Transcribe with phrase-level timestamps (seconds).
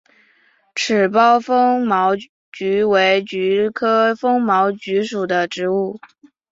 [0.73, 2.13] 齿苞风毛
[2.51, 5.99] 菊为菊科风毛菊属的植物。